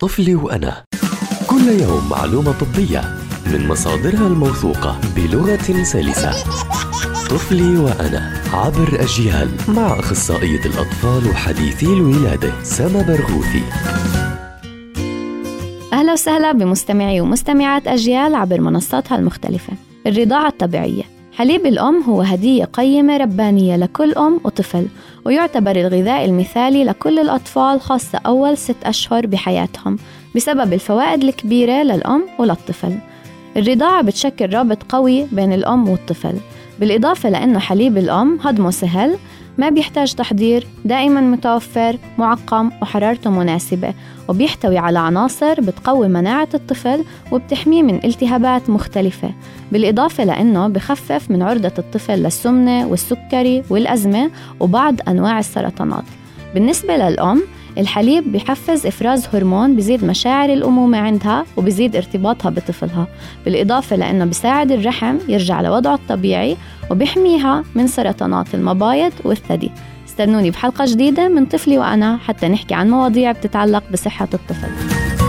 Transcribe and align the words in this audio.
طفلي 0.00 0.34
وأنا. 0.34 0.84
كل 1.46 1.68
يوم 1.80 2.08
معلومة 2.10 2.52
طبية 2.52 3.00
من 3.46 3.68
مصادرها 3.68 4.26
الموثوقة 4.26 5.00
بلغة 5.16 5.82
سلسة. 5.82 6.30
طفلي 7.30 7.76
وأنا 7.76 8.42
عبر 8.52 9.00
أجيال 9.00 9.48
مع 9.68 9.98
أخصائية 9.98 10.60
الأطفال 10.66 11.30
وحديثي 11.30 11.86
الولادة 11.86 12.52
سما 12.62 13.02
برغوثي. 13.02 13.62
أهلا 15.92 16.12
وسهلا 16.12 16.52
بمستمعي 16.52 17.20
ومستمعات 17.20 17.86
أجيال 17.86 18.34
عبر 18.34 18.60
منصاتها 18.60 19.18
المختلفة 19.18 19.72
الرضاعة 20.06 20.48
الطبيعية. 20.48 21.17
حليب 21.38 21.66
الأم 21.66 22.02
هو 22.02 22.22
هدية 22.22 22.64
قيمة 22.64 23.16
ربانية 23.16 23.76
لكل 23.76 24.12
أم 24.12 24.40
وطفل 24.44 24.86
ويعتبر 25.24 25.76
الغذاء 25.76 26.24
المثالي 26.24 26.84
لكل 26.84 27.18
الأطفال 27.18 27.80
خاصة 27.80 28.20
أول 28.26 28.56
ست 28.58 28.76
أشهر 28.84 29.26
بحياتهم 29.26 29.98
بسبب 30.36 30.72
الفوائد 30.72 31.24
الكبيرة 31.24 31.82
للأم 31.82 32.22
وللطفل. 32.38 32.98
الرضاعة 33.56 34.02
بتشكل 34.02 34.54
رابط 34.54 34.82
قوي 34.88 35.26
بين 35.32 35.52
الأم 35.52 35.88
والطفل 35.88 36.34
بالإضافة 36.80 37.28
لأنه 37.28 37.58
حليب 37.58 37.98
الأم 37.98 38.38
هضمه 38.42 38.70
سهل 38.70 39.16
ما 39.58 39.68
بيحتاج 39.68 40.14
تحضير 40.14 40.66
دائما 40.84 41.20
متوفر 41.20 41.96
معقم 42.18 42.70
وحرارته 42.82 43.30
مناسبة 43.30 43.94
وبيحتوي 44.28 44.78
على 44.78 44.98
عناصر 44.98 45.60
بتقوي 45.60 46.08
مناعة 46.08 46.48
الطفل 46.54 47.04
وبتحميه 47.32 47.82
من 47.82 48.04
التهابات 48.04 48.70
مختلفة 48.70 49.30
بالإضافة 49.72 50.24
لأنه 50.24 50.68
بخفف 50.68 51.30
من 51.30 51.42
عرضة 51.42 51.72
الطفل 51.78 52.14
للسمنة 52.14 52.86
والسكري 52.86 53.62
والأزمة 53.70 54.30
وبعض 54.60 54.94
أنواع 55.08 55.38
السرطانات. 55.38 56.04
بالنسبة 56.54 56.96
للأم 56.96 57.42
الحليب 57.78 58.32
بحفز 58.32 58.86
إفراز 58.86 59.26
هرمون 59.34 59.76
بزيد 59.76 60.04
مشاعر 60.04 60.52
الأمومة 60.52 60.98
عندها 60.98 61.44
وبزيد 61.56 61.96
ارتباطها 61.96 62.50
بطفلها 62.50 63.06
بالإضافة 63.44 63.96
لأنه 63.96 64.24
بساعد 64.24 64.72
الرحم 64.72 65.16
يرجع 65.28 65.60
لوضعه 65.60 65.94
الطبيعي 65.94 66.56
وبيحميها 66.90 67.64
من 67.74 67.86
سرطانات 67.86 68.54
المبايض 68.54 69.12
والثدي. 69.24 69.70
استنوني 70.08 70.50
بحلقة 70.50 70.84
جديدة 70.88 71.28
من 71.28 71.46
طفلي 71.46 71.78
وأنا 71.78 72.16
حتى 72.16 72.48
نحكي 72.48 72.74
عن 72.74 72.90
مواضيع 72.90 73.32
بتتعلق 73.32 73.82
بصحة 73.92 74.28
الطفل. 74.34 75.27